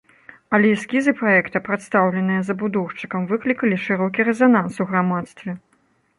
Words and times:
Але 0.57 0.69
эскізы 0.77 1.11
праекта, 1.19 1.61
прадастаўленыя 1.67 2.41
забудоўшчыкам, 2.49 3.29
выклікалі 3.33 3.79
шырокі 3.85 4.19
рэзананс 4.33 4.73
у 4.87 4.91
грамадстве. 4.95 5.51